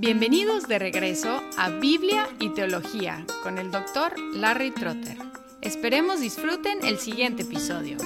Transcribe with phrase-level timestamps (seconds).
[0.00, 5.18] Bienvenidos de regreso a Biblia y Teología con el doctor Larry Trotter.
[5.60, 7.96] Esperemos disfruten el siguiente episodio.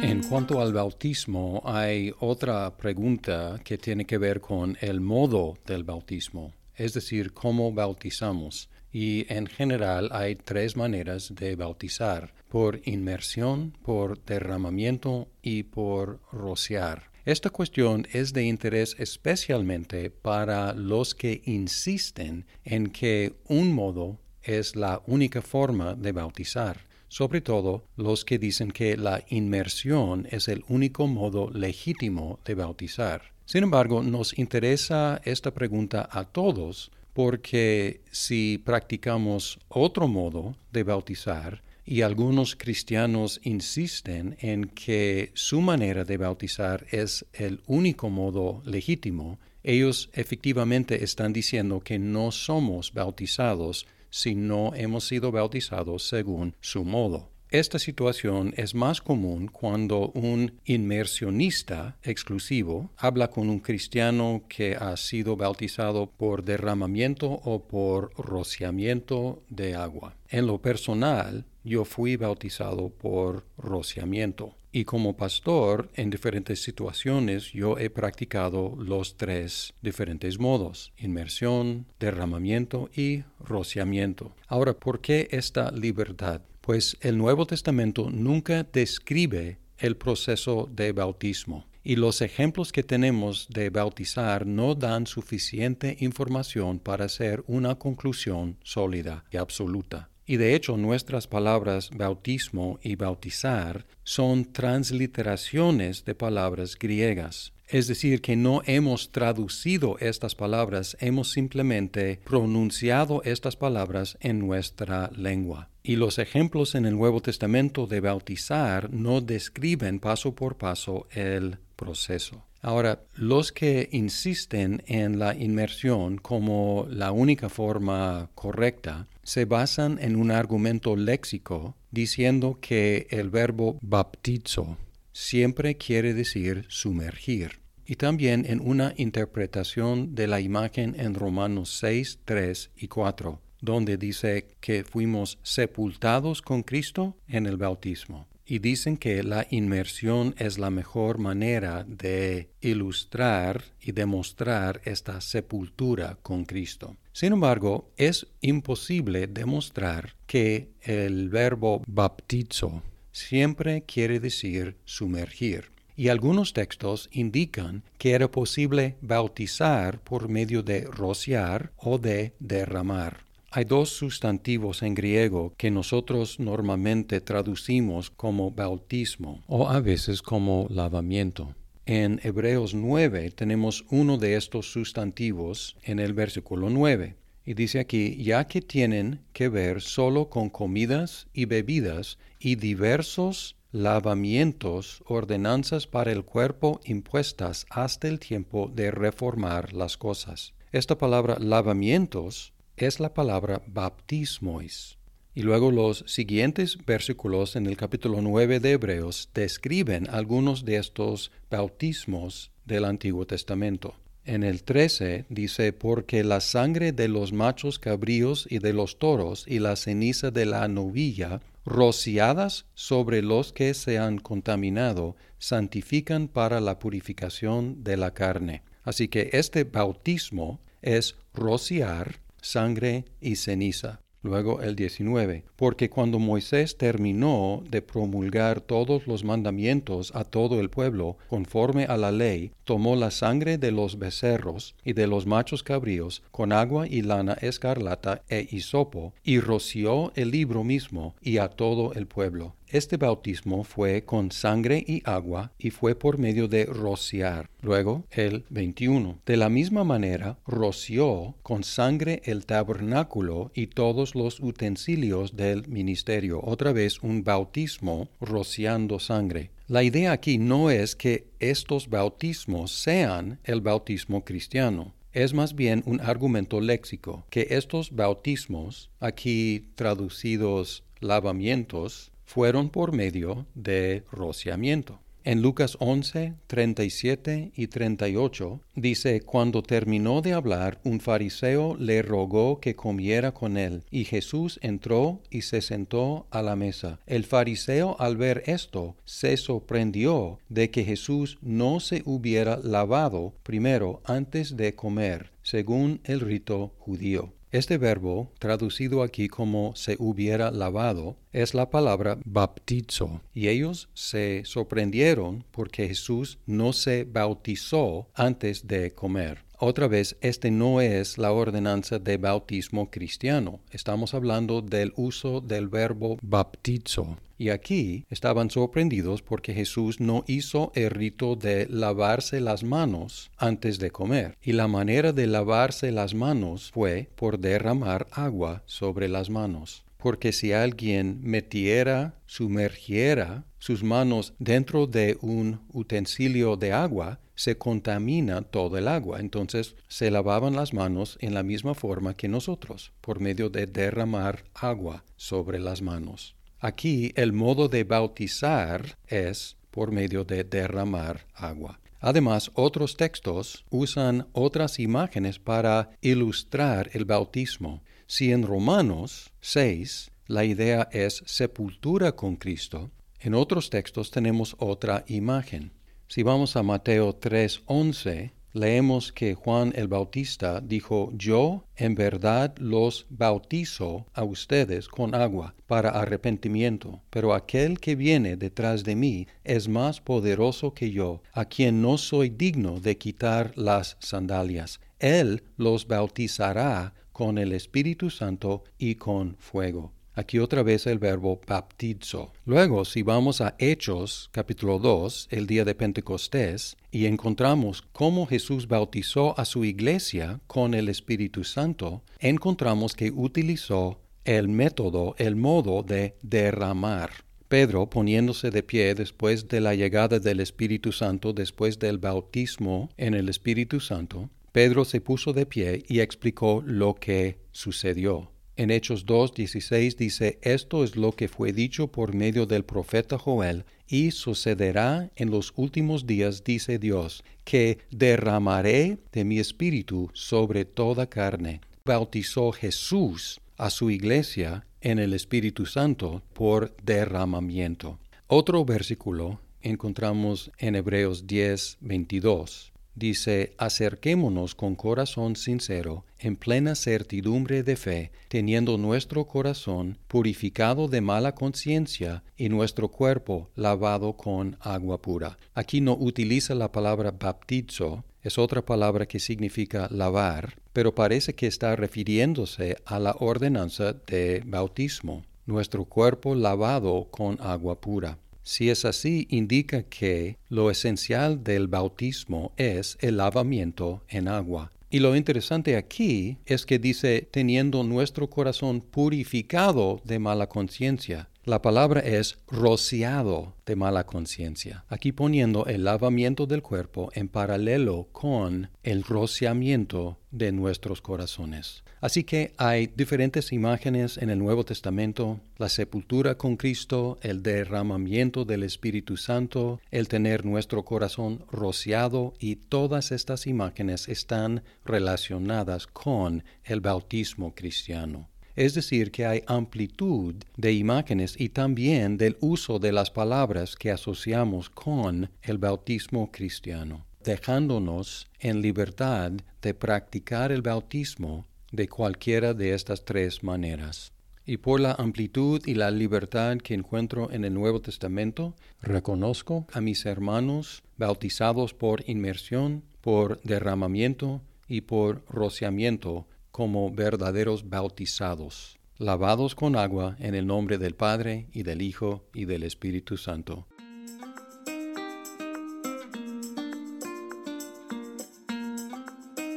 [0.00, 5.82] En cuanto al bautismo, hay otra pregunta que tiene que ver con el modo del
[5.82, 8.70] bautismo, es decir, cómo bautizamos.
[8.94, 17.10] Y en general hay tres maneras de bautizar, por inmersión, por derramamiento y por rociar.
[17.24, 24.76] Esta cuestión es de interés especialmente para los que insisten en que un modo es
[24.76, 30.62] la única forma de bautizar, sobre todo los que dicen que la inmersión es el
[30.68, 33.32] único modo legítimo de bautizar.
[33.44, 41.62] Sin embargo, nos interesa esta pregunta a todos porque si practicamos otro modo de bautizar,
[41.86, 49.38] y algunos cristianos insisten en que su manera de bautizar es el único modo legítimo,
[49.62, 56.84] ellos efectivamente están diciendo que no somos bautizados si no hemos sido bautizados según su
[56.84, 57.33] modo.
[57.54, 64.96] Esta situación es más común cuando un inmersionista exclusivo habla con un cristiano que ha
[64.96, 70.16] sido bautizado por derramamiento o por rociamiento de agua.
[70.28, 74.56] En lo personal, yo fui bautizado por rociamiento.
[74.72, 82.90] Y como pastor, en diferentes situaciones, yo he practicado los tres diferentes modos, inmersión, derramamiento
[82.96, 84.34] y rociamiento.
[84.48, 86.42] Ahora, ¿por qué esta libertad?
[86.64, 93.48] Pues el Nuevo Testamento nunca describe el proceso de bautismo y los ejemplos que tenemos
[93.50, 100.08] de bautizar no dan suficiente información para hacer una conclusión sólida y absoluta.
[100.26, 107.52] Y de hecho nuestras palabras bautismo y bautizar son transliteraciones de palabras griegas.
[107.68, 115.10] Es decir, que no hemos traducido estas palabras, hemos simplemente pronunciado estas palabras en nuestra
[115.16, 115.70] lengua.
[115.82, 121.58] Y los ejemplos en el Nuevo Testamento de bautizar no describen paso por paso el
[121.76, 122.44] proceso.
[122.64, 130.16] Ahora, los que insisten en la inmersión como la única forma correcta se basan en
[130.16, 134.78] un argumento léxico diciendo que el verbo baptizo
[135.12, 137.60] siempre quiere decir sumergir.
[137.84, 143.98] Y también en una interpretación de la imagen en Romanos 6, 3 y 4, donde
[143.98, 148.26] dice que fuimos sepultados con Cristo en el bautismo.
[148.46, 156.18] Y dicen que la inmersión es la mejor manera de ilustrar y demostrar esta sepultura
[156.22, 156.96] con Cristo.
[157.12, 165.70] Sin embargo, es imposible demostrar que el verbo baptizo siempre quiere decir sumergir.
[165.96, 173.24] Y algunos textos indican que era posible bautizar por medio de rociar o de derramar.
[173.56, 180.66] Hay dos sustantivos en griego que nosotros normalmente traducimos como bautismo o a veces como
[180.70, 181.54] lavamiento.
[181.86, 187.14] En Hebreos 9 tenemos uno de estos sustantivos en el versículo 9.
[187.44, 193.54] Y dice aquí, ya que tienen que ver solo con comidas y bebidas y diversos
[193.70, 200.54] lavamientos, ordenanzas para el cuerpo impuestas hasta el tiempo de reformar las cosas.
[200.72, 204.98] Esta palabra lavamientos es la palabra baptismois.
[205.34, 211.32] Y luego los siguientes versículos en el capítulo 9 de Hebreos describen algunos de estos
[211.50, 213.94] bautismos del Antiguo Testamento.
[214.24, 219.44] En el 13 dice, porque la sangre de los machos cabríos y de los toros
[219.46, 226.60] y la ceniza de la novilla, rociadas sobre los que se han contaminado, santifican para
[226.60, 228.62] la purificación de la carne.
[228.82, 234.00] Así que este bautismo es rociar sangre y ceniza.
[234.24, 240.70] Luego el 19, porque cuando Moisés terminó de promulgar todos los mandamientos a todo el
[240.70, 245.62] pueblo, conforme a la ley, tomó la sangre de los becerros y de los machos
[245.62, 251.48] cabríos con agua y lana escarlata e hisopo, y roció el libro mismo y a
[251.48, 252.54] todo el pueblo.
[252.68, 257.50] Este bautismo fue con sangre y agua y fue por medio de rociar.
[257.60, 259.20] Luego el 21.
[259.26, 266.40] De la misma manera roció con sangre el tabernáculo y todos los utensilios del ministerio.
[266.42, 269.50] Otra vez un bautismo rociando sangre.
[269.68, 275.84] La idea aquí no es que estos bautismos sean el bautismo cristiano es más bien
[275.86, 285.00] un argumento léxico, que estos bautismos, aquí traducidos lavamientos, fueron por medio de rociamiento.
[285.26, 292.60] En Lucas 11, 37 y 38 dice, Cuando terminó de hablar, un fariseo le rogó
[292.60, 297.00] que comiera con él, y Jesús entró y se sentó a la mesa.
[297.06, 304.02] El fariseo al ver esto se sorprendió de que Jesús no se hubiera lavado primero
[304.04, 307.32] antes de comer, según el rito judío.
[307.54, 314.42] Este verbo, traducido aquí como se hubiera lavado, es la palabra baptizo, y ellos se
[314.44, 319.44] sorprendieron porque Jesús no se bautizó antes de comer.
[319.66, 323.60] Otra vez, este no es la ordenanza de bautismo cristiano.
[323.70, 327.16] Estamos hablando del uso del verbo baptizo.
[327.38, 333.78] Y aquí estaban sorprendidos porque Jesús no hizo el rito de lavarse las manos antes
[333.78, 334.36] de comer.
[334.42, 340.32] Y la manera de lavarse las manos fue por derramar agua sobre las manos porque
[340.32, 348.78] si alguien metiera, sumergiera sus manos dentro de un utensilio de agua, se contamina todo
[348.78, 349.20] el agua.
[349.20, 354.44] Entonces se lavaban las manos en la misma forma que nosotros, por medio de derramar
[354.54, 356.34] agua sobre las manos.
[356.60, 361.80] Aquí el modo de bautizar es por medio de derramar agua.
[362.00, 367.82] Además, otros textos usan otras imágenes para ilustrar el bautismo.
[368.06, 372.90] Si en Romanos 6 la idea es sepultura con Cristo,
[373.20, 375.72] en otros textos tenemos otra imagen.
[376.06, 383.06] Si vamos a Mateo 3:11, leemos que Juan el Bautista dijo, yo en verdad los
[383.08, 389.66] bautizo a ustedes con agua para arrepentimiento, pero aquel que viene detrás de mí es
[389.66, 394.80] más poderoso que yo, a quien no soy digno de quitar las sandalias.
[395.00, 399.93] Él los bautizará con el Espíritu Santo y con fuego.
[400.16, 402.32] Aquí otra vez el verbo baptizo.
[402.44, 408.68] Luego, si vamos a Hechos capítulo 2, el día de Pentecostés, y encontramos cómo Jesús
[408.68, 415.82] bautizó a su iglesia con el Espíritu Santo, encontramos que utilizó el método, el modo
[415.82, 417.10] de derramar.
[417.48, 423.14] Pedro, poniéndose de pie después de la llegada del Espíritu Santo, después del bautismo en
[423.14, 428.33] el Espíritu Santo, Pedro se puso de pie y explicó lo que sucedió.
[428.56, 433.64] En Hechos 2.16 dice, esto es lo que fue dicho por medio del profeta Joel,
[433.88, 441.08] y sucederá en los últimos días, dice Dios, que derramaré de mi espíritu sobre toda
[441.08, 441.60] carne.
[441.84, 447.98] Bautizó Jesús a su iglesia en el Espíritu Santo por derramamiento.
[448.28, 457.76] Otro versículo encontramos en Hebreos 10.22 dice, acerquémonos con corazón sincero, en plena certidumbre de
[457.76, 465.38] fe, teniendo nuestro corazón purificado de mala conciencia y nuestro cuerpo lavado con agua pura.
[465.54, 471.46] Aquí no utiliza la palabra baptizo, es otra palabra que significa lavar, pero parece que
[471.46, 478.18] está refiriéndose a la ordenanza de bautismo, nuestro cuerpo lavado con agua pura.
[478.44, 484.70] Si es así, indica que lo esencial del bautismo es el lavamiento en agua.
[484.90, 491.28] Y lo interesante aquí es que dice teniendo nuestro corazón purificado de mala conciencia.
[491.46, 494.86] La palabra es rociado de mala conciencia.
[494.88, 501.84] Aquí poniendo el lavamiento del cuerpo en paralelo con el rociamiento de nuestros corazones.
[502.00, 508.46] Así que hay diferentes imágenes en el Nuevo Testamento, la sepultura con Cristo, el derramamiento
[508.46, 516.42] del Espíritu Santo, el tener nuestro corazón rociado y todas estas imágenes están relacionadas con
[516.64, 518.30] el bautismo cristiano.
[518.56, 523.90] Es decir, que hay amplitud de imágenes y también del uso de las palabras que
[523.90, 532.74] asociamos con el bautismo cristiano, dejándonos en libertad de practicar el bautismo de cualquiera de
[532.74, 534.12] estas tres maneras.
[534.46, 539.80] Y por la amplitud y la libertad que encuentro en el Nuevo Testamento, reconozco a
[539.80, 549.74] mis hermanos bautizados por inmersión, por derramamiento y por rociamiento como verdaderos bautizados, lavados con
[549.74, 553.66] agua en el nombre del Padre y del Hijo y del Espíritu Santo.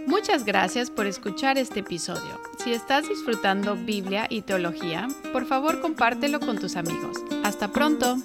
[0.07, 2.41] Muchas gracias por escuchar este episodio.
[2.63, 7.17] Si estás disfrutando Biblia y teología, por favor compártelo con tus amigos.
[7.43, 8.17] Hasta pronto.